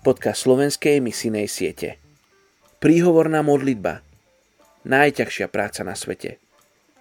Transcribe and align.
podcast 0.00 0.48
slovenskej 0.48 1.04
misijnej 1.04 1.44
siete. 1.44 2.00
Príhovorná 2.80 3.44
modlitba. 3.44 4.00
Najťažšia 4.88 5.52
práca 5.52 5.84
na 5.84 5.92
svete. 5.92 6.40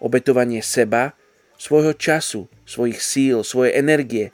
Obetovanie 0.04 0.60
seba, 0.60 1.16
svojho 1.56 1.96
času, 1.96 2.52
svojich 2.68 3.00
síl, 3.00 3.48
svojej 3.48 3.80
energie 3.80 4.26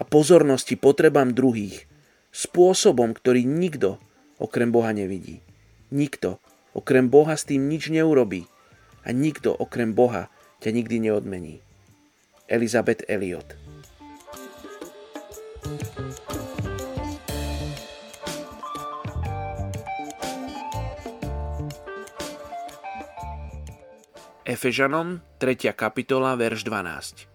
a 0.00 0.08
pozornosti 0.08 0.80
potrebám 0.80 1.36
druhých 1.36 1.84
spôsobom, 2.32 3.12
ktorý 3.12 3.44
nikto 3.44 4.00
okrem 4.40 4.72
Boha 4.72 4.96
nevidí. 4.96 5.44
Nikto 5.92 6.40
okrem 6.72 7.12
Boha 7.12 7.36
s 7.36 7.44
tým 7.44 7.68
nič 7.68 7.92
neurobí 7.92 8.48
a 9.04 9.12
nikto 9.12 9.52
okrem 9.52 9.92
Boha 9.92 10.32
ťa 10.64 10.72
nikdy 10.72 11.12
neodmení. 11.12 11.60
Elizabeth 12.48 13.04
Elliot 13.04 13.52
Efežanom 24.48 25.20
3. 25.44 25.76
kapitola, 25.76 26.32
verš 26.32 26.64
12. 26.64 27.28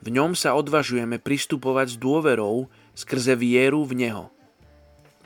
V 0.00 0.08
ňom 0.08 0.32
sa 0.32 0.56
odvažujeme 0.56 1.20
pristupovať 1.20 1.92
s 1.92 1.96
dôverou 2.00 2.72
skrze 2.96 3.36
vieru 3.36 3.84
v 3.84 3.92
Neho. 3.92 4.32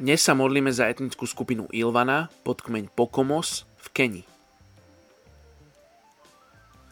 Dnes 0.03 0.19
sa 0.19 0.35
modlíme 0.35 0.75
za 0.75 0.91
etnickú 0.91 1.23
skupinu 1.23 1.71
Ilvana 1.71 2.35
pod 2.43 2.67
kmeň 2.67 2.91
Pokomos 2.99 3.63
v 3.79 3.87
Keni. 3.95 4.25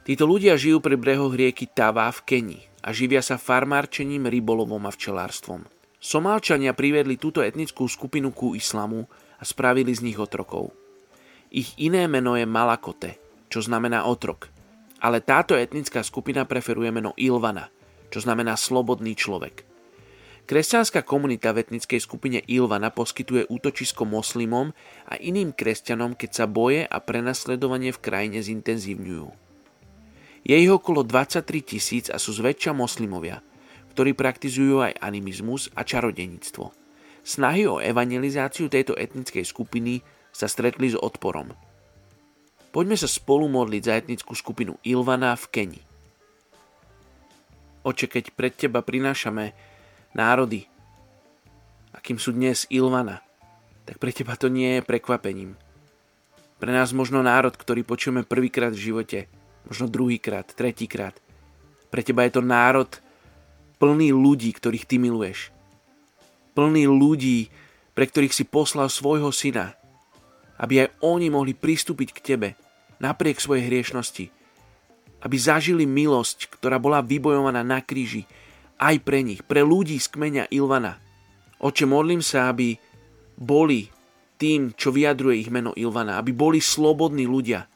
Títo 0.07 0.23
ľudia 0.23 0.55
žijú 0.55 0.79
pri 0.79 0.95
brehoch 0.95 1.35
rieky 1.35 1.67
Tava 1.67 2.07
v 2.15 2.23
Keni 2.23 2.61
a 2.87 2.95
živia 2.95 3.27
sa 3.27 3.43
farmárčením, 3.43 4.31
rybolovom 4.31 4.87
a 4.87 4.95
včelárstvom. 4.95 5.67
Somálčania 5.99 6.79
priviedli 6.79 7.19
túto 7.19 7.43
etnickú 7.43 7.91
skupinu 7.91 8.31
ku 8.31 8.55
islamu 8.55 9.11
a 9.35 9.43
spravili 9.43 9.91
z 9.91 10.07
nich 10.07 10.19
otrokov. 10.23 10.71
Ich 11.51 11.75
iné 11.75 12.07
meno 12.07 12.39
je 12.39 12.47
Malakote– 12.47 13.19
čo 13.51 13.61
znamená 13.61 14.07
otrok. 14.07 14.49
Ale 15.03 15.19
táto 15.21 15.59
etnická 15.59 16.07
skupina 16.07 16.47
preferuje 16.47 16.89
meno 16.95 17.13
Ilvana, 17.19 17.69
čo 18.09 18.23
znamená 18.23 18.55
slobodný 18.55 19.19
človek. 19.19 19.67
Kresťanská 20.47 21.07
komunita 21.07 21.55
v 21.55 21.63
etnickej 21.63 22.01
skupine 22.03 22.39
Ilvana 22.47 22.91
poskytuje 22.91 23.47
útočisko 23.51 24.03
moslimom 24.03 24.75
a 25.07 25.15
iným 25.15 25.55
kresťanom, 25.55 26.19
keď 26.19 26.31
sa 26.31 26.47
boje 26.51 26.83
a 26.87 26.97
prenasledovanie 26.99 27.95
v 27.95 28.03
krajine 28.03 28.39
zintenzívňujú. 28.43 29.29
Je 30.41 30.57
ich 30.57 30.73
okolo 30.73 31.05
23 31.07 31.47
tisíc 31.63 32.07
a 32.11 32.19
sú 32.19 32.35
zväčša 32.35 32.75
moslimovia, 32.75 33.45
ktorí 33.95 34.17
praktizujú 34.17 34.83
aj 34.83 34.99
animizmus 34.99 35.71
a 35.77 35.87
čarodenictvo. 35.87 36.75
Snahy 37.21 37.69
o 37.69 37.79
evangelizáciu 37.79 38.67
tejto 38.73 38.97
etnickej 38.97 39.45
skupiny 39.45 40.03
sa 40.35 40.51
stretli 40.51 40.91
s 40.91 40.97
odporom– 40.99 41.53
Poďme 42.71 42.95
sa 42.95 43.11
spolu 43.11 43.51
modliť 43.51 43.83
za 43.83 43.99
etnickú 43.99 44.39
skupinu 44.39 44.79
Ilvana 44.87 45.35
v 45.35 45.45
Keni. 45.51 45.81
Oče, 47.83 48.07
keď 48.07 48.31
pred 48.31 48.55
Teba 48.55 48.79
prinášame 48.79 49.51
národy, 50.15 50.71
akým 51.91 52.23
sú 52.23 52.31
dnes 52.31 52.71
Ilvana, 52.71 53.27
tak 53.91 53.99
pre 53.99 54.15
Teba 54.15 54.39
to 54.39 54.47
nie 54.47 54.79
je 54.79 54.87
prekvapením. 54.87 55.59
Pre 56.63 56.71
nás 56.71 56.95
možno 56.95 57.27
národ, 57.27 57.57
ktorý 57.57 57.83
počujeme 57.83 58.23
prvýkrát 58.23 58.71
v 58.71 58.93
živote, 58.93 59.19
možno 59.67 59.91
druhýkrát, 59.91 60.47
tretíkrát. 60.55 61.19
Pre 61.91 62.03
Teba 62.07 62.23
je 62.29 62.39
to 62.39 62.43
národ 62.45 62.87
plný 63.83 64.15
ľudí, 64.15 64.55
ktorých 64.55 64.87
Ty 64.87 65.03
miluješ. 65.03 65.51
Plný 66.55 66.87
ľudí, 66.87 67.51
pre 67.99 68.07
ktorých 68.07 68.37
si 68.37 68.45
poslal 68.47 68.93
svojho 68.93 69.35
syna, 69.35 69.80
aby 70.61 70.85
aj 70.85 70.89
oni 71.01 71.33
mohli 71.33 71.57
pristúpiť 71.57 72.09
k 72.13 72.21
Tebe 72.21 72.49
napriek 73.01 73.41
svojej 73.41 73.65
hriešnosti. 73.73 74.29
Aby 75.25 75.37
zažili 75.37 75.89
milosť, 75.89 76.53
ktorá 76.53 76.77
bola 76.77 77.01
vybojovaná 77.01 77.65
na 77.65 77.81
kríži 77.81 78.29
aj 78.81 79.01
pre 79.05 79.25
nich, 79.25 79.41
pre 79.45 79.65
ľudí 79.65 79.97
z 79.97 80.09
kmeňa 80.09 80.45
Ilvana. 80.53 80.97
Oče, 81.61 81.85
modlím 81.85 82.25
sa, 82.25 82.49
aby 82.49 82.77
boli 83.37 83.89
tým, 84.41 84.73
čo 84.73 84.89
vyjadruje 84.89 85.45
ich 85.45 85.53
meno 85.53 85.77
Ilvana, 85.77 86.17
aby 86.17 86.33
boli 86.33 86.65
slobodní 86.65 87.29
ľudia, 87.29 87.69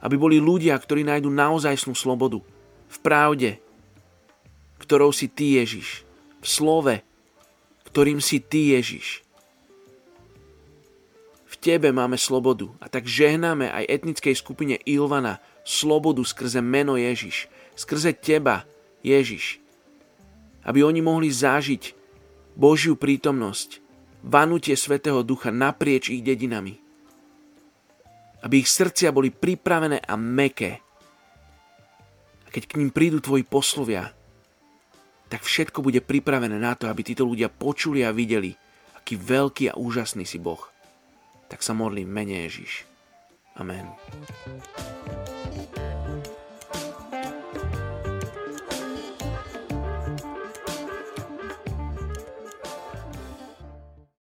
aby 0.00 0.16
boli 0.16 0.40
ľudia, 0.40 0.72
ktorí 0.76 1.04
nájdu 1.04 1.28
naozajstnú 1.28 1.92
slobodu 1.92 2.40
v 2.88 2.96
pravde, 3.04 3.60
ktorou 4.80 5.12
si 5.12 5.28
Ty 5.28 5.60
Ježiš, 5.64 6.08
v 6.40 6.46
slove, 6.48 6.94
ktorým 7.92 8.24
si 8.24 8.40
Ty 8.40 8.80
Ježiš 8.80 9.27
tebe 11.58 11.90
máme 11.90 12.14
slobodu 12.14 12.70
a 12.78 12.86
tak 12.86 13.04
žehnáme 13.04 13.68
aj 13.68 13.84
etnickej 13.90 14.34
skupine 14.38 14.78
Ilvana 14.86 15.42
slobodu 15.66 16.22
skrze 16.22 16.62
meno 16.62 16.94
Ježiš, 16.94 17.50
skrze 17.74 18.14
teba, 18.14 18.64
Ježiš. 19.02 19.60
Aby 20.62 20.86
oni 20.86 21.02
mohli 21.02 21.28
zažiť 21.28 21.94
Božiu 22.58 22.94
prítomnosť, 22.98 23.82
vanutie 24.24 24.74
Svetého 24.74 25.22
Ducha 25.22 25.54
naprieč 25.54 26.10
ich 26.10 26.22
dedinami. 26.22 26.78
Aby 28.42 28.62
ich 28.62 28.70
srdcia 28.70 29.10
boli 29.10 29.34
pripravené 29.34 29.98
a 30.02 30.14
meké. 30.14 30.78
A 32.46 32.48
keď 32.48 32.62
k 32.70 32.76
ním 32.78 32.90
prídu 32.94 33.18
tvoji 33.18 33.42
poslovia, 33.42 34.14
tak 35.28 35.44
všetko 35.44 35.84
bude 35.84 36.00
pripravené 36.00 36.56
na 36.56 36.72
to, 36.72 36.88
aby 36.88 37.04
títo 37.04 37.28
ľudia 37.28 37.52
počuli 37.52 38.00
a 38.06 38.14
videli, 38.14 38.56
aký 38.96 39.20
veľký 39.20 39.74
a 39.74 39.78
úžasný 39.78 40.24
si 40.24 40.40
Boh 40.40 40.77
tak 41.48 41.64
sa 41.64 41.72
modlím 41.72 42.08
mene 42.08 42.44
Ježiš. 42.46 42.84
Amen. 43.58 43.88